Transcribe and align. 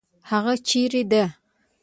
هغه 0.31 0.53
چیرې 0.67 1.03
ده؟ 1.11 1.23